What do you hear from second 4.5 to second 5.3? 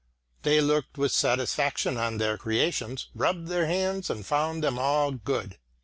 them all